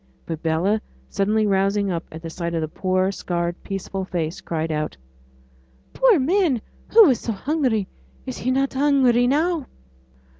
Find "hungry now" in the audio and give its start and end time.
8.73-9.67